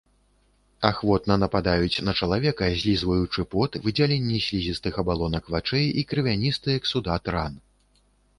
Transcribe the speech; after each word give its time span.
Ахвотна 0.87 1.35
нападаюць 1.43 2.03
на 2.07 2.15
чалавека, 2.25 2.69
злізваючы 2.83 3.45
пот, 3.53 3.77
выдзяленні 3.85 4.39
слізістых 4.47 4.93
абалонак 5.03 5.53
вачэй 5.59 5.87
і 6.03 6.07
крывяністы 6.15 6.69
эксудат 6.81 7.23
ран. 7.39 7.53